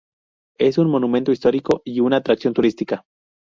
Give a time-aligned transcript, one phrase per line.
[0.57, 3.05] Es un monumento histórico y una atracción turística.